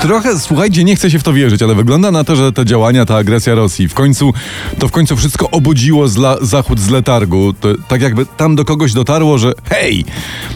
Trochę, 0.00 0.38
słuchajcie, 0.38 0.84
nie 0.84 0.96
chcę 0.96 1.10
się 1.10 1.18
w 1.18 1.22
to 1.22 1.32
wierzyć, 1.32 1.62
ale 1.62 1.74
wygląda 1.74 2.10
na 2.10 2.24
to, 2.24 2.36
że 2.36 2.52
te 2.52 2.64
działania, 2.64 3.06
ta 3.06 3.16
agresja 3.16 3.54
Rosji, 3.54 3.88
w 3.88 3.94
końcu, 3.94 4.32
to 4.78 4.88
w 4.88 4.90
końcu 4.90 5.16
wszystko 5.16 5.50
obudziło 5.50 6.08
zla, 6.08 6.36
Zachód 6.40 6.80
z 6.80 6.90
letargu. 6.90 7.52
To, 7.52 7.68
tak 7.88 8.02
jakby 8.02 8.26
tam 8.26 8.56
do 8.56 8.64
kogoś 8.64 8.92
dotarło, 8.92 9.38
że 9.38 9.52
hej, 9.70 10.04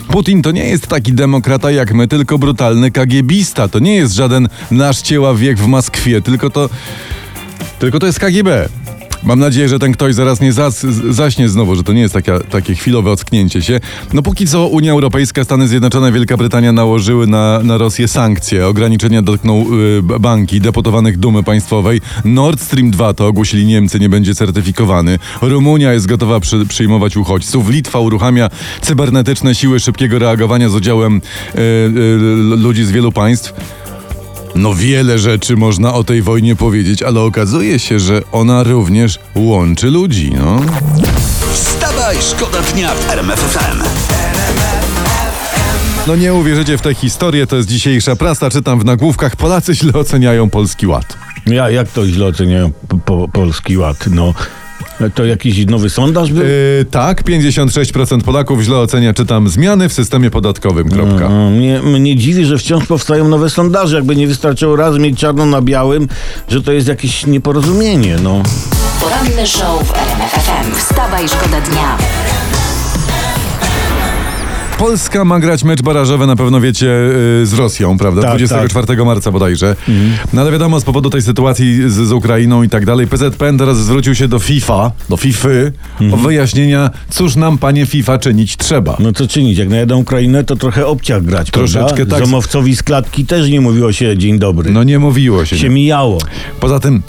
Putin 0.09 0.43
to 0.43 0.51
nie 0.51 0.69
jest 0.69 0.87
taki 0.87 1.13
demokrata 1.13 1.71
jak 1.71 1.95
my, 1.95 2.09
tylko 2.09 2.39
brutalny 2.39 2.91
kagiebista. 2.91 3.69
To 3.69 3.79
nie 3.79 3.97
jest 3.97 4.15
żaden 4.15 4.49
nasz 4.71 5.03
cieła 5.03 5.35
wiek 5.35 5.59
w 5.59 5.67
Moskwie, 5.67 6.21
tylko 6.21 6.51
to, 6.51 6.71
tylko 7.79 7.99
to 7.99 8.07
jest 8.07 8.19
KGB. 8.19 8.69
Mam 9.25 9.39
nadzieję, 9.39 9.69
że 9.69 9.79
ten 9.79 9.93
ktoś 9.93 10.15
zaraz 10.15 10.41
nie 10.41 10.53
zas, 10.53 10.87
zaśnie 11.11 11.49
znowu, 11.49 11.77
że 11.77 11.83
to 11.83 11.93
nie 11.93 12.01
jest 12.01 12.15
taka, 12.15 12.41
takie 12.41 12.75
chwilowe 12.75 13.11
ocknięcie 13.11 13.63
się. 13.63 13.81
No 14.13 14.23
póki 14.23 14.47
co 14.47 14.67
Unia 14.67 14.93
Europejska, 14.93 15.45
Stany 15.45 15.69
Zjednoczone, 15.69 16.13
Wielka 16.13 16.37
Brytania 16.37 16.73
nałożyły 16.73 17.27
na, 17.27 17.61
na 17.63 17.79
Rosję 17.79 18.09
sankcje. 18.09 18.67
Ograniczenia 18.67 19.23
dotkną 19.23 19.67
y, 20.15 20.21
banki, 20.21 20.61
deputowanych 20.61 21.19
dumy 21.19 21.43
państwowej. 21.43 22.01
Nord 22.25 22.61
Stream 22.61 22.91
2 22.91 23.15
to 23.15 23.27
ogłosili 23.27 23.67
Niemcy, 23.67 24.01
nie 24.01 24.09
będzie 24.09 24.35
certyfikowany. 24.35 25.19
Rumunia 25.43 25.93
jest 25.93 26.07
gotowa 26.07 26.41
przy, 26.41 26.67
przyjmować 26.67 27.17
uchodźców. 27.17 27.69
Litwa 27.69 27.99
uruchamia 27.99 28.51
cybernetyczne 28.81 29.55
siły 29.55 29.81
szybkiego 29.81 30.19
reagowania 30.19 30.69
z 30.69 30.75
udziałem 30.75 31.17
y, 31.17 31.59
y, 31.59 32.19
ludzi 32.57 32.85
z 32.85 32.91
wielu 32.91 33.13
państw. 33.13 33.55
No 34.55 34.75
wiele 34.75 35.19
rzeczy 35.19 35.57
można 35.57 35.95
o 35.95 36.05
tej 36.05 36.23
wojnie 36.23 36.57
powiedzieć, 36.57 37.03
ale 37.03 37.21
okazuje 37.21 37.79
się, 37.79 37.99
że 37.99 38.23
ona 38.33 38.63
również 38.63 39.19
łączy 39.35 39.91
ludzi, 39.91 40.33
no. 40.37 40.61
Wstawaj, 41.53 42.17
szkoda 42.21 42.59
dnia 42.63 42.95
w 42.95 43.11
RMF 43.11 43.41
FM. 43.41 43.83
No 46.07 46.17
nie 46.17 46.35
uwierzycie 46.35 46.79
w 46.79 46.81
tę 46.81 46.95
historię, 46.95 47.47
to 47.47 47.57
jest 47.57 47.69
dzisiejsza 47.69 48.17
prasa, 48.17 48.51
czytam 48.51 48.81
w 48.81 48.85
nagłówkach, 48.85 49.37
Polacy 49.37 49.75
źle 49.75 49.93
oceniają 49.93 50.51
Polski 50.51 50.87
Ład. 50.87 51.17
Ja, 51.47 51.71
jak 51.71 51.89
to 51.89 52.07
źle 52.07 52.27
oceniają 52.27 52.73
po, 52.89 52.99
po, 52.99 53.29
Polski 53.29 53.77
Ład? 53.77 54.07
No, 54.11 54.35
to 55.15 55.25
jakiś 55.25 55.67
nowy 55.67 55.91
sondaż 55.91 56.33
był? 56.33 56.43
Yy, 56.43 56.87
tak, 56.91 57.23
56% 57.25 58.23
Polaków 58.23 58.63
źle 58.63 58.77
ocenia, 58.77 59.15
czytam, 59.15 59.49
zmiany 59.49 59.89
w 59.89 59.93
systemie 59.93 60.31
podatkowym, 60.31 60.89
kropka. 60.89 61.29
No, 61.29 61.51
mnie, 61.51 61.83
mnie 61.83 62.17
dziwi, 62.17 62.45
że 62.45 62.59
wciąż 62.59 62.87
powstają 62.87 63.29
nowe 63.29 63.51
sondaże. 63.51 63.97
Jakby 63.97 64.17
nie 64.17 64.27
wystarczyło 64.27 64.77
raz 64.77 64.99
mieć 64.99 65.19
czarno 65.19 65.47
na 65.47 65.63
białym, 65.63 66.09
że 66.49 66.63
to 66.63 66.73
jest 66.73 66.89
jakieś 66.89 67.27
nieporozumienie. 67.27 68.17
No. 68.23 68.43
Poranny 69.01 69.47
show 69.47 69.89
w 69.89 69.93
RMF 69.95 70.33
FM. 70.33 70.75
Wstawaj, 70.75 71.29
szkoda 71.29 71.61
dnia. 71.61 71.99
Polska 74.79 75.25
ma 75.25 75.41
grać 75.41 75.65
mecz 75.65 75.83
barażowy, 75.83 76.27
na 76.27 76.37
pewno 76.37 76.61
wiecie, 76.61 76.87
yy, 76.87 77.47
z 77.47 77.53
Rosją, 77.53 77.99
prawda? 77.99 78.23
Tak, 78.23 78.31
24 78.31 79.05
marca 79.05 79.31
bodajże. 79.33 79.77
No 80.33 80.41
ale 80.43 80.53
wiadomo, 80.53 80.81
z 80.81 80.85
powodu 80.85 81.11
tej 81.11 81.23
sytuacji 81.23 81.91
z, 81.91 81.93
z 81.93 82.13
Ukrainą 82.13 82.63
i 82.63 82.69
tak 82.69 82.87
dalej, 82.87 83.07
PZPN 83.07 83.59
teraz 83.59 83.79
zwrócił 83.79 84.15
się 84.15 84.29
do 84.29 84.39
FIFA, 84.39 84.93
do 85.09 85.17
FIFA 85.17 85.49
o 86.13 86.17
wyjaśnienia, 86.17 86.91
cóż 87.11 87.37
nam, 87.37 87.59
panie 87.59 87.87
FIFA, 87.87 88.19
czynić 88.19 88.57
trzeba. 88.57 88.97
no 89.01 89.13
co 89.13 89.29
czynić? 89.29 89.59
Jak 89.59 89.69
najadą 89.69 89.99
Ukrainę, 89.99 90.45
to 90.45 90.57
trochę 90.57 90.87
obciach 90.87 91.23
grać. 91.25 91.51
Troszeczkę 91.51 91.95
prawda? 91.97 92.17
tak. 92.17 92.25
Zomowcowi 92.27 92.77
z 92.77 92.83
klatki 92.83 93.27
też 93.27 93.49
nie 93.51 93.61
mówiło 93.61 93.93
się 93.93 94.19
dzień 94.19 94.39
dobry. 94.39 94.71
No 94.71 94.83
nie 94.85 94.99
mówiło 94.99 95.45
się. 95.45 95.59
się 95.59 95.69
Nie. 95.69 95.75
mijało. 95.75 96.19
Poza 96.61 96.81
tym, 96.81 97.03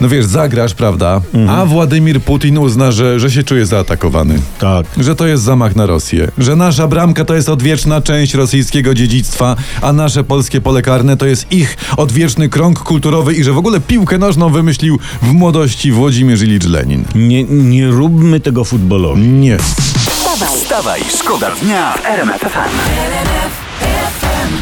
no 0.00 0.08
wiesz, 0.08 0.24
zagrasz, 0.24 0.74
prawda? 0.74 1.20
A 1.48 1.64
Władimir 1.64 2.20
Putin 2.20 2.58
uzna, 2.58 2.92
że, 2.92 3.20
że 3.20 3.30
się 3.30 3.42
czuje 3.42 3.66
zaatakowany. 3.66 4.38
Tak. 4.58 4.86
Że 5.00 5.16
to 5.16 5.26
jest 5.26 5.42
zamach 5.42 5.76
na 5.76 5.86
Rosję. 5.86 6.30
Że 6.38 6.56
nasza 6.56 6.88
bramka 6.88 7.24
to 7.24 7.34
jest 7.34 7.48
odwieczna 7.48 8.00
część 8.00 8.34
rosyjskiego 8.34 8.94
dziedzictwa, 8.94 9.56
a 9.82 9.92
nasze 9.92 10.24
polskie 10.24 10.60
pole 10.60 10.82
karne 10.82 11.16
to 11.16 11.26
jest 11.26 11.52
ich 11.52 11.76
odwieczny 11.96 12.48
krąg 12.48 12.78
kulturowy 12.78 13.34
i 13.34 13.44
że 13.44 13.52
w 13.52 13.58
ogóle 13.58 13.80
piłkę 13.80 14.18
nożną 14.18 14.50
wymyślił 14.50 14.98
w 15.22 15.32
młodości 15.32 15.92
Włodzimierz 15.92 16.42
Ilicz 16.42 16.64
Lenin. 16.64 17.04
Nie, 17.14 17.44
nie 17.44 17.86
róbmy 17.86 18.40
tego 18.40 18.64
futbolowi. 18.64 19.22
Nie. 19.22 19.58
Wstawaj, 19.58 20.48
Wstawaj, 20.56 21.00
szkoda 21.18 21.50
dnia 21.50 21.92
w 21.92 22.06
RMF 22.06 22.40
FM. 22.40 23.67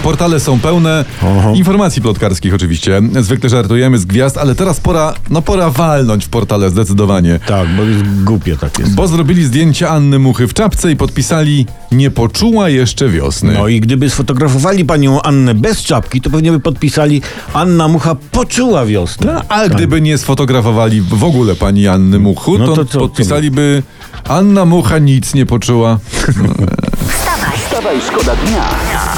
Portale 0.02 0.40
są 0.40 0.60
pełne 0.60 1.04
Oho. 1.22 1.52
informacji 1.54 2.02
plotkarskich 2.02 2.54
oczywiście. 2.54 3.00
Zwykle 3.20 3.50
żartujemy 3.50 3.98
z 3.98 4.04
gwiazd, 4.04 4.38
ale 4.38 4.54
teraz 4.54 4.80
pora, 4.80 5.14
no 5.30 5.42
pora 5.42 5.70
walnąć 5.70 6.24
w 6.24 6.28
portale 6.28 6.70
zdecydowanie. 6.70 7.40
Tak, 7.46 7.68
bo 7.76 7.82
jest 7.82 8.24
głupie 8.24 8.56
tak 8.56 8.78
jest. 8.78 8.94
Bo 8.94 9.08
zrobili 9.08 9.44
zdjęcie 9.44 9.88
Anny 9.88 10.18
Muchy 10.18 10.48
w 10.48 10.54
czapce 10.54 10.92
i 10.92 10.96
podpisali 10.96 11.66
nie 11.92 12.10
poczuła 12.10 12.68
jeszcze 12.68 13.08
wiosny. 13.08 13.52
No 13.52 13.68
i 13.68 13.80
gdyby 13.80 14.10
sfotografowali 14.10 14.84
panią 14.84 15.22
Annę 15.22 15.54
bez 15.54 15.82
czapki, 15.82 16.20
to 16.20 16.30
pewnie 16.30 16.52
by 16.52 16.60
podpisali 16.60 17.22
Anna 17.52 17.88
Mucha 17.88 18.14
poczuła 18.14 18.86
wiosnę. 18.86 19.32
No, 19.34 19.42
a 19.48 19.68
gdyby 19.68 20.00
nie 20.00 20.18
sfotografowali 20.18 21.00
w 21.00 21.24
ogóle 21.24 21.54
pani 21.54 21.88
Anny 21.88 22.18
Muchu, 22.18 22.58
No 22.58 22.66
to, 22.66 22.76
to 22.76 22.84
co- 22.84 22.98
podpisaliby 22.98 23.82
Anna 24.28 24.64
Mucha 24.64 24.98
nic 24.98 25.34
nie 25.34 25.46
poczuła. 25.46 25.98
Wstawaj, 27.66 27.96
szkoda 28.00 28.36
dnia 28.36 28.64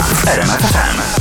w 0.08 0.28
RMF 0.28 0.62
FM. 0.62 1.17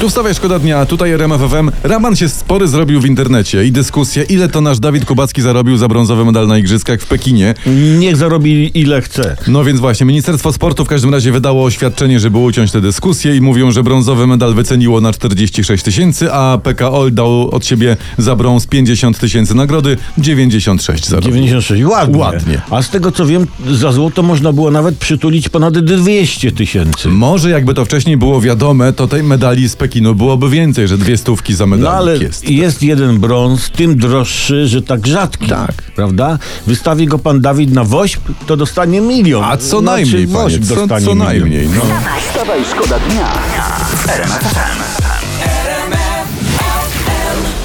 Tu 0.00 0.08
wstawaj 0.08 0.34
szkoda 0.34 0.58
dnia, 0.58 0.86
tutaj 0.86 1.10
RMF 1.10 1.40
FM. 1.40 1.70
Raman 1.82 2.16
się 2.16 2.28
spory 2.28 2.68
zrobił 2.68 3.00
w 3.00 3.06
internecie 3.06 3.64
i 3.64 3.72
dyskusja, 3.72 4.22
ile 4.22 4.48
to 4.48 4.60
nasz 4.60 4.78
Dawid 4.78 5.04
Kubacki 5.04 5.42
zarobił 5.42 5.76
za 5.76 5.88
brązowy 5.88 6.24
medal 6.24 6.46
na 6.46 6.58
igrzyskach 6.58 7.00
w 7.00 7.06
Pekinie. 7.06 7.54
Niech 7.98 8.16
zarobi 8.16 8.70
ile 8.74 9.02
chce. 9.02 9.36
No 9.48 9.64
więc 9.64 9.80
właśnie, 9.80 10.06
Ministerstwo 10.06 10.52
Sportu 10.52 10.84
w 10.84 10.88
każdym 10.88 11.10
razie 11.10 11.32
wydało 11.32 11.64
oświadczenie, 11.64 12.20
żeby 12.20 12.38
uciąć 12.38 12.72
tę 12.72 12.80
dyskusję 12.80 13.36
i 13.36 13.40
mówią, 13.40 13.70
że 13.70 13.82
brązowy 13.82 14.26
medal 14.26 14.54
wyceniło 14.54 15.00
na 15.00 15.12
46 15.12 15.84
tysięcy, 15.84 16.32
a 16.32 16.58
PKO 16.62 17.10
dał 17.10 17.50
od 17.50 17.66
siebie 17.66 17.96
za 18.18 18.36
brąz 18.36 18.66
50 18.66 19.18
tysięcy 19.18 19.54
nagrody, 19.54 19.96
96 20.18 21.08
zarobił. 21.08 21.30
96, 21.30 21.84
ładnie. 21.84 22.18
Ładnie. 22.18 22.60
A 22.70 22.82
z 22.82 22.90
tego 22.90 23.12
co 23.12 23.26
wiem, 23.26 23.46
za 23.70 23.92
złoto 23.92 24.22
można 24.22 24.52
było 24.52 24.70
nawet 24.70 24.98
przytulić 24.98 25.48
ponad 25.48 25.78
200 25.78 26.52
tysięcy. 26.52 27.08
Może 27.08 27.50
jakby 27.50 27.74
to 27.74 27.84
wcześniej 27.84 28.16
było 28.16 28.40
wiadome, 28.40 28.92
to 28.92 29.08
tej 29.08 29.22
medali 29.22 29.68
z 29.68 29.76
Pekinu 29.76 29.89
byłoby 30.14 30.50
więcej, 30.50 30.88
że 30.88 30.98
dwie 30.98 31.16
stówki 31.16 31.54
za 31.54 31.66
medalik 31.66 31.90
No 31.92 31.98
ale 31.98 32.18
jest. 32.18 32.50
jest. 32.50 32.82
jeden 32.82 33.18
brąz, 33.20 33.70
tym 33.70 33.96
droższy, 33.96 34.66
że 34.68 34.82
tak 34.82 35.06
rzadki. 35.06 35.46
Tak. 35.46 35.72
Prawda? 35.96 36.38
Wystawi 36.66 37.06
go 37.06 37.18
pan 37.18 37.40
Dawid 37.40 37.72
na 37.72 37.84
woźb, 37.84 38.20
to 38.46 38.56
dostanie 38.56 39.00
milion. 39.00 39.44
A 39.44 39.56
co 39.56 39.66
Znaczy, 39.66 39.84
najmniej, 39.84 40.26
panie, 40.26 40.58
co, 40.60 40.74
dostanie 40.74 41.06
co 41.06 41.14
milion. 41.14 41.18
najmniej. 41.28 41.68
No. 41.68 41.82
Wstawaj, 42.28 42.60
szkoda 42.74 42.98
dnia. 42.98 43.28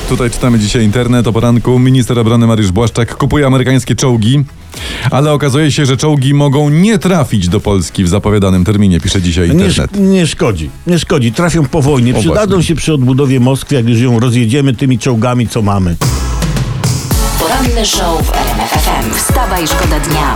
Tutaj 0.09 0.29
czytamy 0.31 0.59
dzisiaj 0.59 0.83
internet 0.83 1.27
o 1.27 1.33
poranku. 1.33 1.79
Minister 1.79 2.19
obrony 2.19 2.47
Mariusz 2.47 2.71
Błaszczak 2.71 3.15
kupuje 3.17 3.47
amerykańskie 3.47 3.95
czołgi, 3.95 4.43
ale 5.11 5.31
okazuje 5.33 5.71
się, 5.71 5.85
że 5.85 5.97
czołgi 5.97 6.33
mogą 6.33 6.69
nie 6.69 6.97
trafić 6.99 7.49
do 7.49 7.59
Polski 7.59 8.03
w 8.03 8.07
zapowiadanym 8.09 8.65
terminie, 8.65 8.99
pisze 8.99 9.21
dzisiaj 9.21 9.47
Nie, 9.47 9.53
internet. 9.53 9.91
sz- 9.91 9.99
nie 9.99 10.27
szkodzi, 10.27 10.69
nie 10.87 10.99
szkodzi. 10.99 11.31
Trafią 11.31 11.65
po 11.65 11.81
wojnie. 11.81 12.15
O, 12.15 12.19
Przydadzą 12.19 12.47
właśnie. 12.47 12.63
się 12.63 12.75
przy 12.75 12.93
odbudowie 12.93 13.39
Moskwy, 13.39 13.75
jak 13.75 13.89
już 13.89 13.99
ją 13.99 14.19
rozjedziemy 14.19 14.73
tymi 14.73 14.99
czołgami, 14.99 15.47
co 15.47 15.61
mamy. 15.61 15.95
poranny 17.39 17.85
show 17.85 18.25
w 18.27 18.33
RMF 18.33 18.69
FM. 18.71 19.13
Wstawaj, 19.17 19.67
szkoda 19.67 19.99
dnia. 19.99 20.35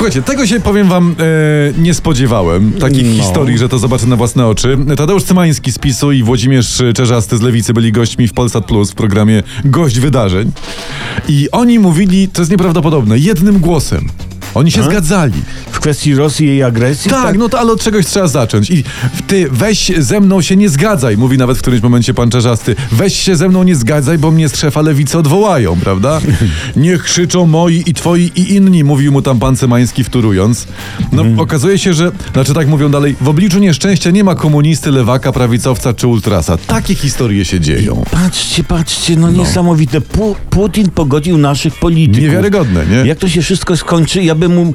Słuchajcie, 0.00 0.22
tego 0.22 0.46
się 0.46 0.60
powiem 0.60 0.88
wam 0.88 1.14
e, 1.18 1.82
nie 1.82 1.94
spodziewałem. 1.94 2.72
Takich 2.72 3.06
No. 3.06 3.22
historii, 3.22 3.58
że 3.58 3.68
to 3.68 3.78
zobaczę 3.78 4.06
na 4.06 4.16
własne 4.16 4.46
oczy. 4.46 4.78
Tadeusz 4.96 5.22
Cymański 5.24 5.72
z 5.72 5.78
PiSu 5.78 6.12
i 6.12 6.22
Włodzimierz 6.22 6.82
Czerzasty 6.94 7.36
z 7.36 7.40
Lewicy 7.40 7.72
byli 7.74 7.92
gośćmi 7.92 8.28
w 8.28 8.32
Polsat 8.32 8.64
Plus 8.64 8.90
w 8.90 8.94
programie 8.94 9.42
Gość 9.64 9.98
Wydarzeń. 10.00 10.52
I 11.28 11.48
oni 11.52 11.78
mówili, 11.78 12.28
to 12.28 12.40
jest 12.42 12.50
nieprawdopodobne, 12.50 13.18
jednym 13.18 13.58
głosem. 13.58 14.08
Oni 14.60 14.70
się 14.70 14.82
zgadzali. 14.82 15.42
W 15.70 15.80
kwestii 15.80 16.14
Rosji 16.14 16.46
i 16.46 16.48
jej 16.48 16.62
agresji? 16.62 17.10
Tak, 17.10 17.38
no 17.38 17.48
to 17.48 17.60
ale 17.60 17.72
od 17.72 17.82
czegoś 17.82 18.06
trzeba 18.06 18.28
zacząć. 18.28 18.70
I 18.70 18.84
ty 19.26 19.48
weź 19.50 19.92
ze 19.98 20.20
mną 20.20 20.42
się 20.42 20.56
nie 20.56 20.68
zgadzaj, 20.68 21.16
mówi 21.16 21.38
nawet 21.38 21.58
w 21.58 21.60
którymś 21.60 21.82
momencie 21.82 22.14
pan 22.14 22.30
Czerzasty. 22.30 22.76
Weź 22.92 23.16
się 23.16 23.36
ze 23.36 23.48
mną 23.48 23.62
nie 23.62 23.76
zgadzaj, 23.76 24.18
bo 24.18 24.30
mnie 24.30 24.48
z 24.48 24.56
szefa 24.56 24.80
lewicy 24.80 25.18
odwołają, 25.18 25.76
prawda? 25.76 26.20
Niech 26.76 27.02
krzyczą 27.04 27.46
moi 27.46 27.82
i 27.86 27.94
twoi 27.94 28.32
i 28.36 28.54
inni, 28.54 28.84
mówił 28.84 29.12
mu 29.12 29.22
tam 29.22 29.38
pan 29.38 29.56
Cymański 29.56 30.04
wtórując. 30.04 30.66
No 31.12 31.24
okazuje 31.36 31.78
się, 31.78 31.94
że, 31.94 32.12
znaczy 32.32 32.54
tak 32.54 32.68
mówią 32.68 32.90
dalej, 32.90 33.16
w 33.20 33.28
obliczu 33.28 33.58
nieszczęścia 33.58 34.10
nie 34.10 34.24
ma 34.24 34.34
komunisty, 34.34 34.90
lewaka, 34.90 35.32
prawicowca 35.32 35.92
czy 35.94 36.06
ultrasa. 36.06 36.56
Takie 36.56 36.94
historie 36.94 37.44
się 37.44 37.60
dzieją. 37.60 38.04
Patrzcie, 38.10 38.64
patrzcie, 38.64 39.16
no, 39.16 39.30
niesamowite. 39.30 40.00
Pu 40.00 40.36
Putin 40.50 40.90
pogodził 40.90 41.38
naszych 41.38 41.74
polityków. 41.74 42.22
Niewiarygodne, 42.22 42.86
nie? 42.86 42.96
Jak 42.96 43.18
to 43.18 43.28
się 43.28 43.42
wszystko 43.42 43.76
skończy, 43.76 44.22
ja 44.22 44.34
bym 44.34 44.49
mu 44.50 44.72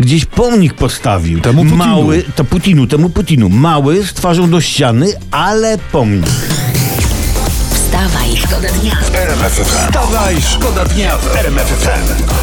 gdzieś 0.00 0.24
pomnik 0.24 0.74
postawił. 0.74 1.40
Temu 1.40 1.62
Putinu. 1.62 1.76
Mały, 1.76 2.24
to 2.36 2.44
Putinu, 2.44 2.86
temu 2.86 3.10
Putinu. 3.10 3.48
Mały, 3.48 4.06
z 4.06 4.12
twarzą 4.12 4.50
do 4.50 4.60
ściany, 4.60 5.12
ale 5.30 5.78
pomnik. 5.92 6.26
Wstawaj, 7.70 8.36
szkoda 8.36 8.68
dnia. 8.68 8.96
RMF 9.14 9.52
FM. 9.52 9.64
Wstawaj, 9.64 10.36
szkoda 10.42 10.84
dnia 10.84 11.16
w 11.18 11.36
RMF 11.36 11.68
FM. 11.68 12.34